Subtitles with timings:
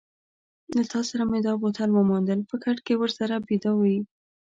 [0.75, 3.97] له تا سره مې دا بوتل وموندل، په کټ کې ورسره بیده وې.